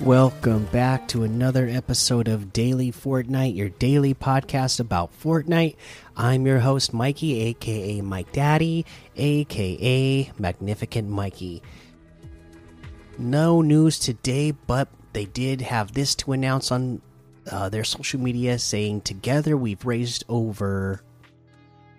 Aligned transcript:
Welcome 0.00 0.64
back 0.66 1.06
to 1.08 1.22
another 1.22 1.68
episode 1.68 2.26
of 2.26 2.52
Daily 2.52 2.90
Fortnite, 2.90 3.54
your 3.54 3.68
daily 3.68 4.12
podcast 4.12 4.80
about 4.80 5.12
Fortnite. 5.18 5.76
I'm 6.16 6.46
your 6.46 6.58
host, 6.58 6.92
Mikey, 6.92 7.40
aka 7.40 8.00
Mike 8.00 8.32
Daddy, 8.32 8.84
aka 9.16 10.32
Magnificent 10.36 11.08
Mikey. 11.08 11.62
No 13.18 13.62
news 13.62 13.98
today, 14.00 14.50
but 14.50 14.88
they 15.12 15.26
did 15.26 15.60
have 15.62 15.92
this 15.92 16.16
to 16.16 16.32
announce 16.32 16.72
on 16.72 17.00
uh, 17.50 17.68
their 17.68 17.84
social 17.84 18.20
media 18.20 18.58
saying, 18.58 19.02
Together 19.02 19.56
we've 19.56 19.86
raised 19.86 20.24
over 20.28 21.02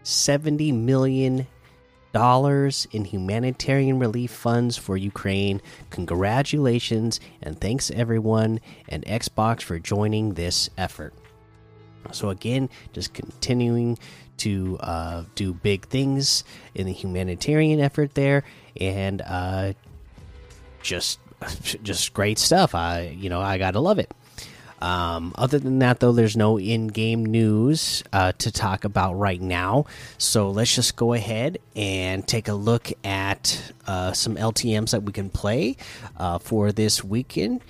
70 0.04 0.74
million 0.74 1.48
dollars 2.16 2.88
in 2.94 3.04
humanitarian 3.04 4.00
relief 4.00 4.32
funds 4.32 4.78
for 4.78 4.96
Ukraine. 4.96 5.62
Congratulations 5.90 7.20
and 7.42 7.60
thanks 7.60 7.92
everyone 7.92 8.62
and 8.88 9.04
Xbox 9.04 9.62
for 9.62 9.80
joining 9.80 10.36
this 10.36 10.70
effort. 10.78 11.14
So 12.14 12.30
again, 12.30 12.70
just 12.94 13.14
continuing 13.14 13.98
to 14.38 14.78
uh, 14.80 15.24
do 15.36 15.54
big 15.54 15.88
things 15.88 16.46
in 16.74 16.86
the 16.86 16.94
humanitarian 16.94 17.82
effort 17.82 18.14
there, 18.14 18.46
and 18.80 19.22
uh, 19.22 19.74
just 20.82 21.20
just 21.84 22.14
great 22.14 22.40
stuff. 22.40 22.74
I 22.76 23.14
you 23.20 23.30
know 23.30 23.42
I 23.42 23.58
gotta 23.58 23.82
love 23.82 24.00
it. 24.00 24.10
Um, 24.86 25.34
other 25.36 25.58
than 25.58 25.80
that, 25.80 26.00
though, 26.00 26.12
there's 26.12 26.38
no 26.38 26.60
in 26.60 26.86
game 26.86 27.26
news 27.26 28.04
uh, 28.14 28.34
to 28.34 28.52
talk 28.52 28.84
about 28.84 29.16
right 29.16 29.42
now. 29.42 29.86
So 30.20 30.52
let's 30.52 30.76
just 30.76 30.96
go 30.96 31.14
ahead 31.14 31.58
and 31.76 32.28
take 32.28 32.48
a 32.50 32.54
look 32.54 32.94
at 33.04 33.74
uh, 33.88 34.14
some 34.14 34.36
LTMs 34.36 34.92
that 34.92 35.02
we 35.02 35.12
can 35.12 35.32
play 35.32 35.78
uh, 36.18 36.38
for 36.38 36.72
this 36.72 37.04
weekend. 37.04 37.62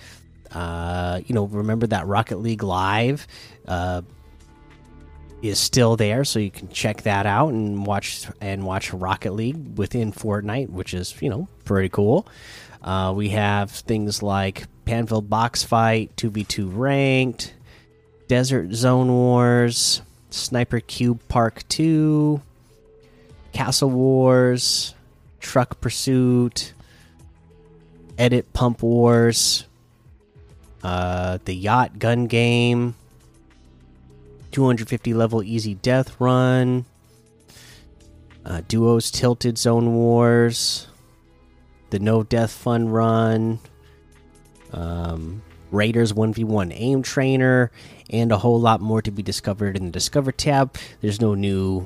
Uh, 0.51 1.21
you 1.25 1.33
know, 1.33 1.45
remember 1.45 1.87
that 1.87 2.05
Rocket 2.05 2.39
League 2.39 2.63
Live 2.63 3.27
uh, 3.65 4.01
is 5.49 5.59
still 5.59 5.95
there, 5.95 6.23
so 6.23 6.39
you 6.39 6.51
can 6.51 6.69
check 6.69 7.03
that 7.03 7.25
out 7.25 7.49
and 7.49 7.85
watch 7.85 8.27
and 8.41 8.65
watch 8.65 8.93
Rocket 8.93 9.33
League 9.33 9.77
within 9.77 10.11
Fortnite, 10.11 10.69
which 10.69 10.93
is 10.93 11.15
you 11.21 11.29
know 11.29 11.47
pretty 11.63 11.89
cool. 11.89 12.27
Uh, 12.83 13.13
we 13.15 13.29
have 13.29 13.71
things 13.71 14.21
like 14.21 14.67
Pandvil 14.85 15.27
Box 15.27 15.63
Fight, 15.63 16.15
2v2 16.17 16.69
Ranked, 16.73 17.53
Desert 18.27 18.73
Zone 18.73 19.11
Wars, 19.11 20.01
Sniper 20.29 20.79
Cube 20.79 21.19
Park 21.27 21.67
2, 21.67 22.41
Castle 23.53 23.89
Wars, 23.89 24.93
Truck 25.39 25.81
Pursuit, 25.81 26.73
Edit 28.17 28.53
Pump 28.53 28.83
Wars, 28.83 29.65
uh, 30.83 31.39
the 31.45 31.55
Yacht 31.55 31.97
Gun 31.97 32.27
Game, 32.27 32.95
250 34.55 35.13
level 35.13 35.43
Easy 35.43 35.73
Death 35.75 36.15
Run, 36.17 36.85
uh, 38.45 38.61
Duos 38.69 39.11
Tilted 39.11 39.57
Zone 39.57 39.93
Wars, 39.95 40.87
the 41.89 41.99
No 41.99 42.23
Death 42.23 42.51
Fun 42.51 42.87
Run, 42.87 43.59
um, 44.71 45.41
Raiders 45.71 46.13
1v1 46.13 46.71
aim 46.73 47.01
trainer, 47.01 47.69
and 48.09 48.31
a 48.31 48.37
whole 48.37 48.61
lot 48.61 48.79
more 48.79 49.01
to 49.01 49.11
be 49.11 49.21
discovered 49.21 49.75
in 49.75 49.87
the 49.87 49.91
Discover 49.91 50.31
tab. 50.31 50.77
There's 51.01 51.19
no 51.19 51.35
new 51.35 51.85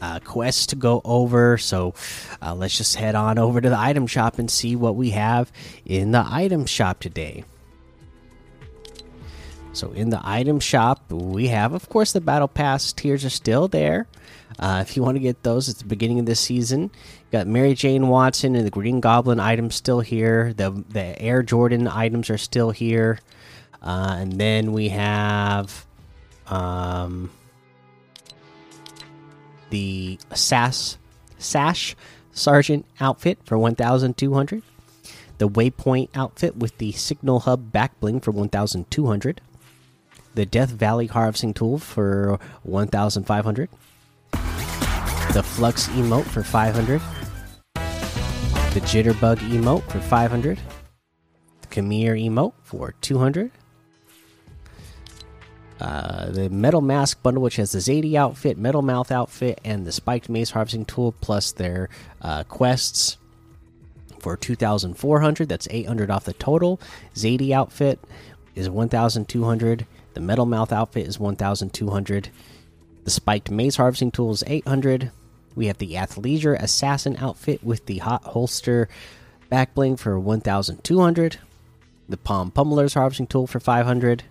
uh, 0.00 0.20
quests 0.20 0.66
to 0.66 0.76
go 0.76 1.02
over, 1.04 1.58
so 1.58 1.92
uh, 2.40 2.54
let's 2.54 2.78
just 2.78 2.94
head 2.94 3.16
on 3.16 3.36
over 3.36 3.60
to 3.60 3.68
the 3.68 3.78
item 3.80 4.06
shop 4.06 4.38
and 4.38 4.48
see 4.48 4.76
what 4.76 4.94
we 4.94 5.10
have 5.10 5.50
in 5.84 6.12
the 6.12 6.24
item 6.24 6.66
shop 6.66 7.00
today. 7.00 7.42
So, 9.76 9.92
in 9.92 10.08
the 10.08 10.20
item 10.24 10.58
shop, 10.58 11.12
we 11.12 11.48
have, 11.48 11.74
of 11.74 11.90
course, 11.90 12.12
the 12.12 12.22
Battle 12.22 12.48
Pass 12.48 12.94
tiers 12.94 13.26
are 13.26 13.30
still 13.30 13.68
there. 13.68 14.06
Uh, 14.58 14.78
if 14.80 14.96
you 14.96 15.02
want 15.02 15.16
to 15.16 15.20
get 15.20 15.42
those 15.42 15.68
at 15.68 15.76
the 15.76 15.84
beginning 15.84 16.18
of 16.18 16.24
this 16.24 16.40
season, 16.40 16.90
got 17.30 17.46
Mary 17.46 17.74
Jane 17.74 18.08
Watson 18.08 18.56
and 18.56 18.64
the 18.64 18.70
Green 18.70 19.00
Goblin 19.00 19.38
items 19.38 19.74
still 19.74 20.00
here. 20.00 20.54
The 20.54 20.70
the 20.88 21.20
Air 21.20 21.42
Jordan 21.42 21.88
items 21.88 22.30
are 22.30 22.38
still 22.38 22.70
here, 22.70 23.18
uh, 23.82 24.16
and 24.18 24.40
then 24.40 24.72
we 24.72 24.88
have 24.88 25.84
um, 26.46 27.30
the 29.68 30.18
Sass 30.32 30.96
Sash 31.36 31.94
Sergeant 32.32 32.86
outfit 32.98 33.40
for 33.44 33.58
one 33.58 33.74
thousand 33.74 34.16
two 34.16 34.32
hundred. 34.32 34.62
The 35.36 35.50
Waypoint 35.50 36.08
outfit 36.14 36.56
with 36.56 36.78
the 36.78 36.92
Signal 36.92 37.40
Hub 37.40 37.72
back 37.72 38.00
bling 38.00 38.20
for 38.20 38.30
one 38.30 38.48
thousand 38.48 38.90
two 38.90 39.08
hundred. 39.08 39.42
The 40.36 40.46
Death 40.46 40.70
Valley 40.70 41.06
harvesting 41.06 41.52
tool 41.52 41.78
for 41.78 42.38
one 42.62 42.86
thousand 42.86 43.24
five 43.24 43.44
hundred 43.44 43.68
the 45.32 45.42
Flux 45.42 45.88
emote 45.88 46.24
for 46.24 46.42
500, 46.42 46.98
the 47.74 48.80
Jitterbug 48.80 49.36
emote 49.50 49.82
for 49.90 50.00
500, 50.00 50.58
the 51.60 51.66
Khmer 51.66 52.18
emote 52.24 52.54
for 52.62 52.94
200, 53.02 53.50
uh, 55.78 56.30
the 56.30 56.48
Metal 56.48 56.80
Mask 56.80 57.22
bundle, 57.22 57.42
which 57.42 57.56
has 57.56 57.72
the 57.72 57.80
Zadie 57.80 58.14
outfit, 58.14 58.56
Metal 58.56 58.80
Mouth 58.80 59.12
outfit, 59.12 59.60
and 59.62 59.84
the 59.84 59.92
Spiked 59.92 60.30
maze 60.30 60.52
harvesting 60.52 60.86
tool, 60.86 61.12
plus 61.20 61.52
their 61.52 61.90
uh, 62.22 62.44
quests 62.44 63.18
for 64.20 64.38
2,400. 64.38 65.50
That's 65.50 65.68
800 65.70 66.10
off 66.10 66.24
the 66.24 66.32
total. 66.32 66.80
Zadie 67.14 67.50
outfit 67.50 68.00
is 68.54 68.70
1,200. 68.70 69.86
The 70.16 70.22
Metal 70.22 70.46
Mouth 70.46 70.72
outfit 70.72 71.06
is 71.06 71.20
1,200. 71.20 72.30
The 73.04 73.10
Spiked 73.10 73.50
Maze 73.50 73.76
harvesting 73.76 74.10
tool 74.10 74.30
is 74.30 74.42
800. 74.46 75.10
We 75.54 75.66
have 75.66 75.76
the 75.76 75.92
Athleisure 75.92 76.58
Assassin 76.58 77.18
outfit 77.18 77.62
with 77.62 77.84
the 77.84 77.98
Hot 77.98 78.24
Holster 78.24 78.88
back 79.50 79.74
bling 79.74 79.98
for 79.98 80.18
1,200. 80.18 81.38
The 82.08 82.16
Palm 82.16 82.50
Pummeler's 82.50 82.94
harvesting 82.94 83.26
tool 83.26 83.46
for 83.46 83.60
500. 83.60 84.22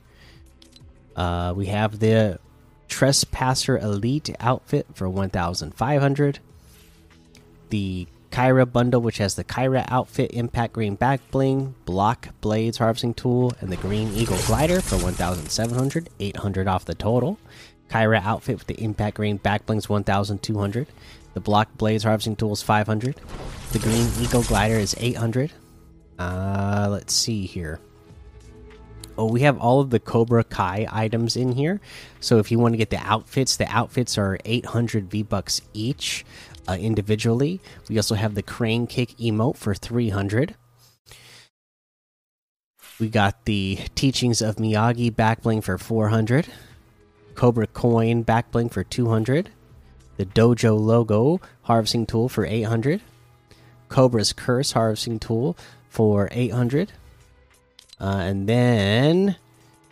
Uh, 1.16 1.53
we 1.56 1.68
have 1.68 2.00
the 2.00 2.40
Trespasser 2.88 3.78
Elite 3.78 4.35
outfit 4.40 4.88
for 4.96 5.07
1,500. 5.07 6.40
The 7.69 8.07
Kyra 8.35 8.69
bundle, 8.69 9.00
which 9.00 9.19
has 9.19 9.35
the 9.35 9.46
Kyra 9.46 9.85
outfit, 9.88 10.31
Impact 10.34 10.73
Green 10.73 10.96
back 10.96 11.22
bling, 11.31 11.73
Block 11.85 12.28
Blades 12.41 12.79
harvesting 12.79 13.13
tool, 13.13 13.53
and 13.62 13.72
the 13.72 13.78
Green 13.78 14.12
Eagle 14.13 14.38
glider 14.46 14.81
for 14.81 14.97
1,700. 14.97 16.09
800 16.19 16.68
off 16.68 16.84
the 16.84 16.96
total. 16.96 17.40
Kyra 17.90 18.22
outfit 18.22 18.57
with 18.57 18.68
the 18.68 18.84
Impact 18.84 19.16
Green 19.16 19.38
back 19.38 19.66
blings 19.66 19.88
1,200. 19.88 20.88
The 21.34 21.40
Block 21.40 21.78
Blades 21.78 22.03
harvesting 22.03 22.35
tool 22.35 22.51
is 22.51 22.62
500. 22.62 23.16
The 23.72 23.79
Green 23.79 24.09
Eagle 24.19 24.44
glider 24.44 24.75
is 24.75 24.96
800. 25.00 25.53
Uh, 26.19 26.90
let's 26.91 27.13
see 27.13 27.46
here. 27.46 27.79
Oh, 29.17 29.31
we 29.31 29.41
have 29.44 29.57
all 29.59 29.79
of 29.79 29.91
the 29.91 30.00
Cobra 30.02 30.44
Kai 30.44 30.88
items 30.91 31.38
in 31.38 31.53
here. 31.53 31.79
So 32.19 32.40
if 32.40 32.52
you 32.52 32.59
want 32.59 32.73
to 32.73 32.78
get 32.78 32.90
the 32.90 32.97
outfits, 32.97 33.56
the 33.56 33.67
outfits 33.73 34.17
are 34.17 34.38
800 34.44 35.09
V 35.09 35.23
bucks 35.23 35.62
each 35.73 36.25
uh, 36.68 36.74
individually. 36.74 37.62
We 37.90 37.98
also 37.98 38.16
have 38.16 38.36
the 38.36 38.44
Crane 38.44 38.88
Kick 38.88 39.18
emote 39.18 39.58
for 39.58 39.74
300. 39.74 40.56
We 43.00 43.09
got 43.09 43.46
the 43.46 43.79
Teachings 43.96 44.41
of 44.41 44.56
Miyagi 44.56 45.12
backbling 45.12 45.64
for 45.64 45.78
400. 45.78 46.47
Cobra 47.35 47.67
Coin 47.67 48.23
backbling 48.23 48.72
for 48.72 48.84
200. 48.84 49.50
The 50.17 50.26
Dojo 50.26 50.79
logo 50.79 51.41
harvesting 51.64 52.06
tool 52.06 52.29
for 52.29 52.46
800. 52.46 53.02
Cobra's 53.90 54.32
Curse 54.32 54.72
harvesting 54.72 55.20
tool 55.20 55.58
for 55.90 56.29
800. 56.32 56.94
Uh, 58.00 58.06
and 58.06 58.47
then 58.47 59.35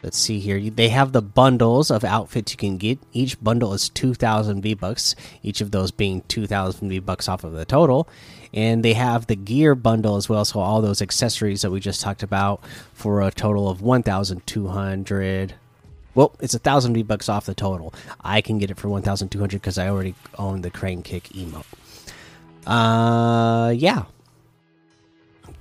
let's 0.03 0.17
see 0.17 0.39
here. 0.39 0.59
They 0.69 0.89
have 0.89 1.13
the 1.13 1.21
bundles 1.21 1.89
of 1.89 2.03
outfits 2.03 2.51
you 2.51 2.57
can 2.57 2.77
get. 2.77 2.99
Each 3.13 3.41
bundle 3.41 3.73
is 3.73 3.89
2,000 3.89 4.61
V 4.61 4.73
bucks, 4.73 5.15
each 5.41 5.61
of 5.61 5.71
those 5.71 5.91
being 5.91 6.21
2,000 6.27 6.89
V 6.89 6.99
bucks 6.99 7.27
off 7.27 7.43
of 7.43 7.53
the 7.53 7.65
total. 7.65 8.07
And 8.53 8.85
they 8.85 8.93
have 8.93 9.25
the 9.25 9.35
gear 9.35 9.73
bundle 9.73 10.15
as 10.15 10.29
well, 10.29 10.45
so 10.45 10.59
all 10.59 10.81
those 10.81 11.01
accessories 11.01 11.63
that 11.63 11.71
we 11.71 11.79
just 11.79 12.01
talked 12.01 12.21
about 12.21 12.61
for 12.93 13.21
a 13.21 13.31
total 13.31 13.67
of 13.67 13.81
1,200. 13.81 15.55
Well, 16.15 16.35
it's 16.39 16.53
a 16.53 16.59
thousand 16.59 16.93
V 16.93 17.01
bucks 17.01 17.27
off 17.29 17.47
the 17.47 17.55
total. 17.55 17.93
I 18.21 18.41
can 18.41 18.59
get 18.59 18.69
it 18.69 18.77
for 18.77 18.87
one 18.87 19.01
thousand 19.01 19.29
two 19.29 19.39
hundred 19.39 19.61
because 19.61 19.79
I 19.79 19.89
already 19.89 20.13
own 20.37 20.61
the 20.61 20.69
Crane 20.69 21.01
Kick 21.01 21.23
emote. 21.29 21.65
Uh, 22.67 23.71
yeah, 23.71 24.03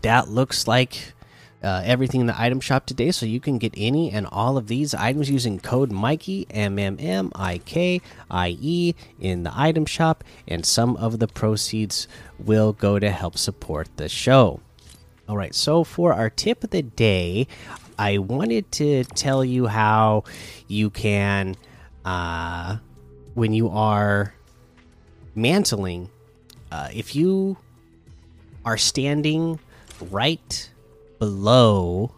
that 0.03 0.29
looks 0.29 0.69
like 0.69 1.15
uh, 1.63 1.83
everything 1.85 2.21
in 2.21 2.27
the 2.27 2.41
item 2.41 2.61
shop 2.61 2.87
today. 2.87 3.11
So 3.13 3.27
you 3.27 3.41
can 3.41 3.59
get 3.59 3.73
any 3.77 4.11
and 4.11 4.27
all 4.27 4.57
of 4.57 4.67
these 4.67 4.95
items 4.95 5.31
using 5.31 5.61
code 5.61 5.93
Mikey 5.93 6.47
M 6.51 6.79
M 6.79 6.97
M 6.99 7.31
I 7.35 7.59
K 7.59 8.01
I 8.31 8.57
E 8.61 8.95
in 9.21 9.45
the 9.45 9.53
item 9.55 9.87
shop, 9.87 10.25
and 10.49 10.67
some 10.67 10.97
of 10.97 11.19
the 11.19 11.29
proceeds 11.29 12.09
will 12.39 12.73
go 12.73 12.99
to 12.99 13.11
help 13.11 13.39
support 13.39 13.89
the 13.97 14.09
show. 14.09 14.61
All 15.29 15.37
right, 15.37 15.55
so 15.55 15.85
for 15.85 16.13
our 16.13 16.29
tip 16.29 16.65
of 16.65 16.71
the 16.71 16.83
day, 16.83 17.47
I 17.99 18.19
wanted 18.19 18.71
to 18.73 19.05
tell 19.05 19.45
you 19.45 19.69
how 19.69 20.25
you 20.67 20.91
can, 20.91 21.55
uh, 22.05 22.79
when 23.35 23.53
you 23.53 23.69
are 23.69 24.35
mantling, 25.35 26.11
uh, 26.73 26.89
if 26.93 27.15
you 27.15 27.57
are 28.65 28.77
standing 28.77 29.61
right 30.11 30.71
below 31.23 32.11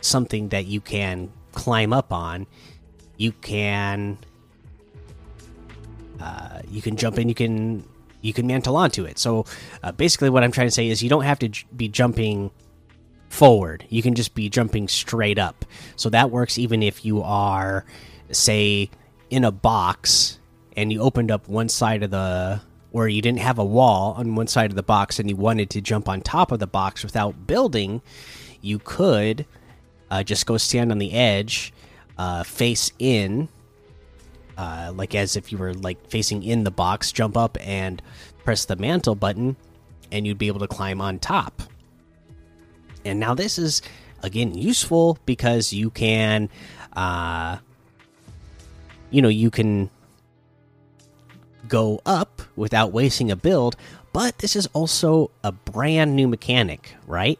something 0.00 0.50
that 0.50 0.64
you 0.66 0.80
can 0.80 1.28
climb 1.50 1.92
up 1.92 2.12
on, 2.12 2.46
you 3.16 3.32
can 3.32 4.16
uh, 6.20 6.60
you 6.70 6.80
can 6.80 6.96
jump 6.96 7.18
in, 7.18 7.28
you 7.28 7.34
can 7.34 7.84
you 8.20 8.32
can 8.32 8.46
mantle 8.46 8.76
onto 8.76 9.04
it. 9.04 9.18
So 9.18 9.44
uh, 9.82 9.90
basically, 9.90 10.30
what 10.30 10.44
I'm 10.44 10.52
trying 10.52 10.68
to 10.68 10.70
say 10.70 10.88
is 10.88 11.02
you 11.02 11.10
don't 11.10 11.24
have 11.24 11.40
to 11.40 11.50
be 11.74 11.88
jumping 11.88 12.52
forward. 13.28 13.84
You 13.88 14.02
can 14.02 14.14
just 14.14 14.36
be 14.36 14.48
jumping 14.48 14.86
straight 14.86 15.40
up. 15.40 15.64
So 15.96 16.08
that 16.10 16.30
works 16.30 16.58
even 16.58 16.80
if 16.80 17.04
you 17.04 17.24
are, 17.24 17.84
say, 18.30 18.88
in 19.30 19.42
a 19.42 19.50
box 19.50 20.38
and 20.76 20.92
you 20.92 21.00
opened 21.00 21.32
up 21.32 21.48
one 21.48 21.68
side 21.68 22.04
of 22.04 22.12
the 22.12 22.60
or 22.94 23.08
you 23.08 23.20
didn't 23.20 23.40
have 23.40 23.58
a 23.58 23.64
wall 23.64 24.14
on 24.16 24.36
one 24.36 24.46
side 24.46 24.70
of 24.70 24.76
the 24.76 24.82
box 24.82 25.18
and 25.18 25.28
you 25.28 25.34
wanted 25.34 25.68
to 25.68 25.80
jump 25.80 26.08
on 26.08 26.20
top 26.20 26.52
of 26.52 26.60
the 26.60 26.66
box 26.66 27.02
without 27.02 27.44
building, 27.44 28.00
you 28.60 28.78
could 28.78 29.44
uh, 30.12 30.22
just 30.22 30.46
go 30.46 30.56
stand 30.56 30.92
on 30.92 30.98
the 30.98 31.12
edge, 31.12 31.72
uh, 32.18 32.44
face 32.44 32.92
in, 33.00 33.48
uh, 34.56 34.92
like 34.94 35.12
as 35.16 35.34
if 35.34 35.50
you 35.50 35.58
were 35.58 35.74
like 35.74 36.08
facing 36.08 36.44
in 36.44 36.62
the 36.62 36.70
box, 36.70 37.10
jump 37.10 37.36
up 37.36 37.58
and 37.60 38.00
press 38.44 38.64
the 38.64 38.76
mantle 38.76 39.16
button, 39.16 39.56
and 40.12 40.24
you'd 40.24 40.38
be 40.38 40.46
able 40.46 40.60
to 40.60 40.68
climb 40.68 41.00
on 41.00 41.18
top. 41.18 41.64
And 43.04 43.18
now 43.18 43.34
this 43.34 43.58
is 43.58 43.82
again 44.22 44.54
useful 44.54 45.18
because 45.26 45.72
you 45.72 45.90
can, 45.90 46.48
uh, 46.92 47.58
you 49.10 49.20
know, 49.20 49.28
you 49.28 49.50
can 49.50 49.90
go 51.68 52.00
up 52.04 52.42
without 52.56 52.92
wasting 52.92 53.30
a 53.30 53.36
build. 53.36 53.76
But 54.12 54.38
this 54.38 54.54
is 54.54 54.68
also 54.72 55.30
a 55.42 55.52
brand 55.52 56.14
new 56.14 56.28
mechanic, 56.28 56.94
right? 57.06 57.38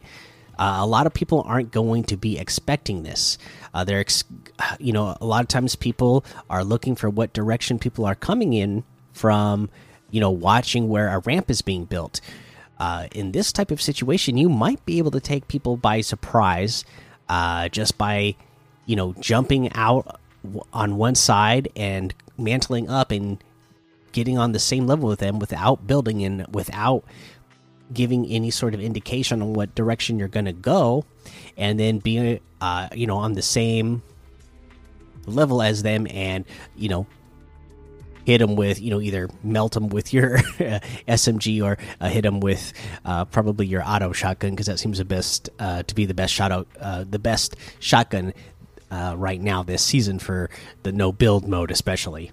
Uh, 0.57 0.77
a 0.79 0.85
lot 0.85 1.05
of 1.05 1.13
people 1.13 1.43
aren't 1.45 1.71
going 1.71 2.03
to 2.05 2.17
be 2.17 2.37
expecting 2.37 3.03
this. 3.03 3.37
Uh, 3.73 3.83
they're, 3.83 4.05
you 4.79 4.93
know, 4.93 5.17
a 5.19 5.25
lot 5.25 5.41
of 5.41 5.47
times 5.47 5.75
people 5.75 6.23
are 6.49 6.63
looking 6.63 6.95
for 6.95 7.09
what 7.09 7.33
direction 7.33 7.79
people 7.79 8.05
are 8.05 8.15
coming 8.15 8.53
in 8.53 8.83
from, 9.13 9.69
you 10.11 10.19
know, 10.19 10.31
watching 10.31 10.87
where 10.87 11.09
a 11.09 11.19
ramp 11.19 11.49
is 11.49 11.61
being 11.61 11.85
built. 11.85 12.21
Uh, 12.77 13.07
in 13.13 13.31
this 13.31 13.53
type 13.53 13.71
of 13.71 13.81
situation, 13.81 14.37
you 14.37 14.49
might 14.49 14.85
be 14.85 14.97
able 14.97 15.11
to 15.11 15.19
take 15.19 15.47
people 15.47 15.77
by 15.77 16.01
surprise 16.01 16.83
uh, 17.29 17.69
just 17.69 17.97
by, 17.97 18.35
you 18.85 18.95
know, 18.95 19.13
jumping 19.19 19.71
out 19.73 20.19
on 20.73 20.97
one 20.97 21.15
side 21.15 21.69
and 21.75 22.13
mantling 22.37 22.89
up 22.89 23.11
and 23.11 23.41
getting 24.15 24.37
on 24.37 24.53
the 24.53 24.59
same 24.59 24.87
level 24.87 25.09
with 25.09 25.19
them 25.19 25.39
without 25.39 25.85
building 25.85 26.23
and 26.23 26.47
without 26.55 27.03
giving 27.93 28.25
any 28.27 28.49
sort 28.49 28.73
of 28.73 28.79
indication 28.79 29.41
on 29.41 29.53
what 29.53 29.75
direction 29.75 30.17
you're 30.17 30.29
going 30.29 30.45
to 30.45 30.53
go 30.53 31.03
and 31.57 31.77
then 31.77 31.99
being 31.99 32.39
uh, 32.61 32.87
you 32.95 33.05
know 33.05 33.17
on 33.17 33.33
the 33.33 33.41
same 33.41 34.01
level 35.27 35.61
as 35.61 35.83
them 35.83 36.07
and 36.09 36.45
you 36.77 36.87
know 36.87 37.05
hit 38.25 38.37
them 38.37 38.55
with 38.55 38.81
you 38.81 38.89
know 38.89 39.01
either 39.01 39.29
melt 39.43 39.73
them 39.73 39.89
with 39.89 40.13
your 40.13 40.37
SMG 41.09 41.61
or 41.61 41.77
uh, 41.99 42.07
hit 42.07 42.21
them 42.21 42.39
with 42.39 42.71
uh, 43.03 43.25
probably 43.25 43.67
your 43.67 43.83
auto 43.85 44.13
shotgun 44.13 44.51
because 44.51 44.67
that 44.67 44.79
seems 44.79 44.97
the 44.97 45.05
best 45.05 45.49
uh, 45.59 45.83
to 45.83 45.93
be 45.93 46.05
the 46.05 46.13
best 46.13 46.33
shot 46.33 46.53
out 46.53 46.69
uh, 46.79 47.03
the 47.03 47.19
best 47.19 47.57
shotgun 47.79 48.33
uh, 48.91 49.13
right 49.17 49.41
now 49.41 49.61
this 49.61 49.83
season 49.83 50.19
for 50.19 50.49
the 50.83 50.93
no 50.93 51.11
build 51.11 51.49
mode 51.49 51.69
especially. 51.69 52.31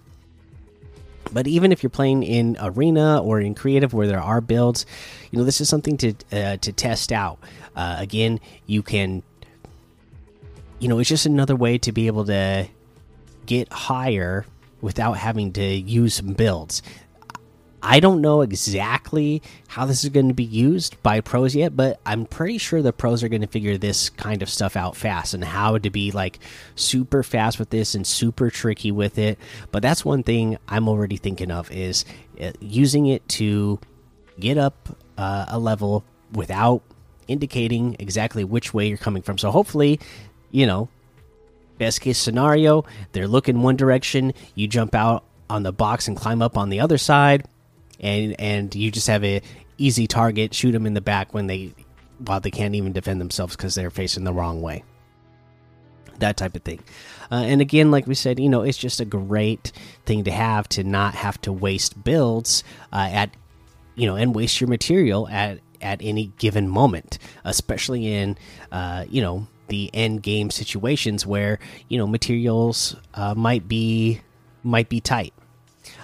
But 1.32 1.46
even 1.46 1.72
if 1.72 1.82
you're 1.82 1.90
playing 1.90 2.22
in 2.22 2.56
arena 2.60 3.22
or 3.22 3.40
in 3.40 3.54
creative 3.54 3.94
where 3.94 4.06
there 4.06 4.20
are 4.20 4.40
builds, 4.40 4.86
you 5.30 5.38
know 5.38 5.44
this 5.44 5.60
is 5.60 5.68
something 5.68 5.96
to 5.98 6.14
uh, 6.32 6.56
to 6.58 6.72
test 6.72 7.12
out. 7.12 7.38
Uh, 7.74 7.96
again, 7.98 8.40
you 8.66 8.82
can, 8.82 9.22
you 10.78 10.88
know, 10.88 10.98
it's 10.98 11.08
just 11.08 11.26
another 11.26 11.56
way 11.56 11.78
to 11.78 11.92
be 11.92 12.06
able 12.06 12.24
to 12.26 12.68
get 13.46 13.72
higher 13.72 14.44
without 14.80 15.14
having 15.14 15.52
to 15.52 15.64
use 15.64 16.14
some 16.14 16.34
builds. 16.34 16.82
I 17.82 17.98
don't 17.98 18.20
know 18.20 18.42
exactly 18.42 19.42
how 19.66 19.86
this 19.86 20.04
is 20.04 20.10
going 20.10 20.28
to 20.28 20.34
be 20.34 20.44
used 20.44 21.02
by 21.02 21.20
pros 21.20 21.56
yet, 21.56 21.76
but 21.76 22.00
I'm 22.06 22.26
pretty 22.26 22.58
sure 22.58 22.80
the 22.80 22.92
pros 22.92 23.24
are 23.24 23.28
going 23.28 23.40
to 23.40 23.48
figure 23.48 23.76
this 23.76 24.08
kind 24.08 24.40
of 24.40 24.48
stuff 24.48 24.76
out 24.76 24.96
fast 24.96 25.34
and 25.34 25.42
how 25.42 25.78
to 25.78 25.90
be 25.90 26.12
like 26.12 26.38
super 26.76 27.24
fast 27.24 27.58
with 27.58 27.70
this 27.70 27.96
and 27.96 28.06
super 28.06 28.50
tricky 28.50 28.92
with 28.92 29.18
it. 29.18 29.36
But 29.72 29.82
that's 29.82 30.04
one 30.04 30.22
thing 30.22 30.58
I'm 30.68 30.88
already 30.88 31.16
thinking 31.16 31.50
of 31.50 31.72
is 31.72 32.04
uh, 32.40 32.52
using 32.60 33.06
it 33.06 33.28
to 33.30 33.80
get 34.38 34.58
up 34.58 34.96
uh, 35.18 35.46
a 35.48 35.58
level 35.58 36.04
without 36.32 36.82
indicating 37.26 37.96
exactly 37.98 38.44
which 38.44 38.72
way 38.72 38.86
you're 38.86 38.96
coming 38.96 39.22
from. 39.22 39.38
So 39.38 39.50
hopefully, 39.50 39.98
you 40.52 40.66
know, 40.66 40.88
best 41.78 42.00
case 42.00 42.18
scenario, 42.18 42.84
they're 43.10 43.26
looking 43.26 43.62
one 43.62 43.76
direction, 43.76 44.34
you 44.54 44.68
jump 44.68 44.94
out 44.94 45.24
on 45.50 45.64
the 45.64 45.72
box 45.72 46.06
and 46.06 46.16
climb 46.16 46.40
up 46.40 46.56
on 46.56 46.68
the 46.68 46.78
other 46.78 46.96
side 46.96 47.44
and 48.02 48.38
and 48.38 48.74
you 48.74 48.90
just 48.90 49.06
have 49.06 49.24
a 49.24 49.40
easy 49.78 50.06
target, 50.06 50.54
shoot 50.54 50.72
them 50.72 50.86
in 50.86 50.94
the 50.94 51.00
back 51.00 51.32
when 51.32 51.46
they 51.46 51.74
while 52.18 52.40
they 52.40 52.50
can't 52.50 52.74
even 52.74 52.92
defend 52.92 53.20
themselves 53.20 53.56
because 53.56 53.74
they're 53.74 53.90
facing 53.90 54.24
the 54.24 54.32
wrong 54.32 54.60
way. 54.62 54.84
That 56.18 56.36
type 56.36 56.54
of 56.54 56.62
thing. 56.62 56.80
Uh, 57.30 57.42
and 57.46 57.60
again, 57.60 57.90
like 57.90 58.06
we 58.06 58.14
said, 58.14 58.38
you 58.38 58.48
know, 58.48 58.62
it's 58.62 58.78
just 58.78 59.00
a 59.00 59.04
great 59.04 59.72
thing 60.04 60.24
to 60.24 60.30
have 60.30 60.68
to 60.70 60.84
not 60.84 61.14
have 61.14 61.40
to 61.42 61.52
waste 61.52 62.04
builds 62.04 62.62
uh, 62.92 63.08
at, 63.10 63.30
you 63.94 64.06
know, 64.06 64.14
and 64.14 64.34
waste 64.34 64.60
your 64.60 64.68
material 64.68 65.28
at 65.28 65.58
at 65.80 66.00
any 66.00 66.26
given 66.38 66.68
moment, 66.68 67.18
especially 67.44 68.06
in, 68.06 68.38
uh, 68.70 69.04
you 69.08 69.20
know, 69.20 69.48
the 69.66 69.90
end 69.94 70.22
game 70.22 70.50
situations 70.50 71.26
where 71.26 71.58
you 71.88 71.96
know 71.96 72.06
materials 72.06 72.94
uh, 73.14 73.34
might 73.34 73.66
be 73.66 74.20
might 74.62 74.88
be 74.88 75.00
tight 75.00 75.32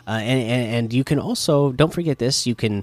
uh, 0.08 0.12
and, 0.12 0.40
and, 0.40 0.74
and 0.74 0.92
you 0.92 1.04
can 1.04 1.18
also 1.18 1.70
don't 1.72 1.92
forget 1.92 2.18
this. 2.18 2.46
You 2.46 2.54
can 2.54 2.82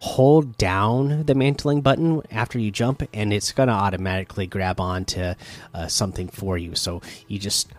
hold 0.00 0.58
down 0.58 1.24
the 1.24 1.34
mantling 1.34 1.80
button 1.80 2.20
after 2.30 2.58
you 2.58 2.70
jump, 2.70 3.02
and 3.14 3.32
it's 3.32 3.52
gonna 3.52 3.72
automatically 3.72 4.46
grab 4.46 4.80
onto 4.80 5.34
uh, 5.72 5.86
something 5.86 6.28
for 6.28 6.58
you. 6.58 6.74
So 6.74 7.00
you 7.28 7.38
just 7.38 7.70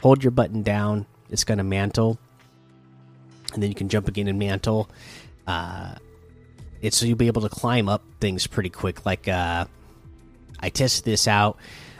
hold 0.00 0.22
your 0.22 0.30
button 0.30 0.62
down. 0.62 1.06
It's 1.28 1.42
gonna 1.42 1.64
mantle, 1.64 2.18
and 3.52 3.62
then 3.62 3.68
you 3.68 3.74
can 3.74 3.88
jump 3.88 4.06
again 4.06 4.28
and 4.28 4.38
mantle. 4.38 4.88
Uh, 5.46 5.96
it's 6.80 6.96
so 6.96 7.06
you'll 7.06 7.16
be 7.16 7.26
able 7.26 7.42
to 7.42 7.48
climb 7.48 7.88
up 7.88 8.04
things 8.20 8.46
pretty 8.46 8.70
quick. 8.70 9.04
Like 9.04 9.26
uh, 9.26 9.66
I 10.60 10.70
tested 10.70 11.04
this 11.04 11.26
out. 11.26 11.58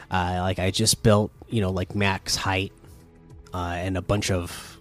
Uh, 0.09 0.37
like 0.39 0.59
I 0.59 0.71
just 0.71 1.03
built, 1.03 1.31
you 1.49 1.59
know, 1.59 1.71
like 1.71 1.93
max 1.93 2.35
height 2.35 2.71
uh, 3.53 3.75
and 3.77 3.97
a 3.97 4.01
bunch 4.01 4.31
of 4.31 4.74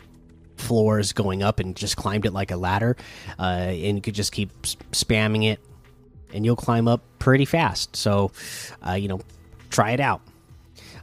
floors 0.64 1.12
going 1.12 1.42
up 1.42 1.60
and 1.60 1.76
just 1.76 1.96
climbed 1.96 2.26
it 2.26 2.32
like 2.32 2.50
a 2.50 2.56
ladder. 2.56 2.96
Uh, 3.38 3.42
and 3.42 3.96
you 3.96 4.02
could 4.02 4.14
just 4.14 4.32
keep 4.32 4.50
spamming 4.62 5.44
it, 5.44 5.60
and 6.32 6.44
you'll 6.44 6.56
climb 6.56 6.88
up 6.88 7.02
pretty 7.18 7.44
fast. 7.44 7.96
So, 7.96 8.32
uh, 8.86 8.92
you 8.92 9.08
know, 9.08 9.20
try 9.70 9.92
it 9.92 10.00
out. 10.00 10.22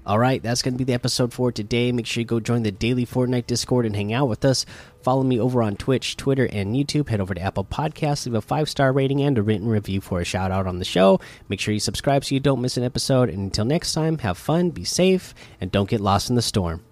All 0.04 0.18
right, 0.18 0.42
that's 0.42 0.64
going 0.64 0.74
to 0.74 0.78
be 0.80 0.84
the 0.84 0.96
episode 0.96 1.32
for 1.32 1.52
today. 1.52 1.92
Make 1.92 2.08
sure 2.08 2.22
you 2.22 2.26
go 2.26 2.40
join 2.40 2.64
the 2.64 2.72
daily 2.72 3.06
Fortnite 3.06 3.46
Discord 3.46 3.86
and 3.86 3.96
hang 3.96 4.14
out 4.14 4.28
with 4.28 4.44
us. 4.44 4.66
Follow 5.04 5.22
me 5.22 5.40
over 5.40 5.62
on 5.62 5.76
Twitch, 5.76 6.18
Twitter, 6.18 6.50
and 6.52 6.76
YouTube. 6.76 7.08
Head 7.10 7.22
over 7.22 7.36
to 7.36 7.42
Apple 7.42 7.66
Podcasts, 7.66 8.26
leave 8.26 8.34
a 8.34 8.42
five 8.42 8.68
star 8.68 8.92
rating 8.92 9.22
and 9.22 9.38
a 9.38 9.44
written 9.44 9.68
review 9.68 10.02
for 10.02 10.20
a 10.20 10.26
shout 10.26 10.50
out 10.50 10.66
on 10.66 10.80
the 10.80 10.86
show. 10.86 11.20
Make 11.50 11.60
sure 11.60 11.74
you 11.74 11.80
subscribe 11.80 12.26
so 12.26 12.34
you 12.34 12.40
don't 12.40 12.62
miss 12.62 12.78
an 12.78 12.84
episode. 12.84 13.30
And 13.30 13.40
until 13.40 13.66
next 13.66 13.94
time, 13.94 14.18
have 14.20 14.40
fun, 14.40 14.72
be 14.72 14.84
safe, 14.84 15.36
and 15.60 15.72
don't 15.72 15.90
get 15.90 16.02
lost 16.02 16.32
in 16.32 16.36
the 16.36 16.42
storm. 16.42 16.84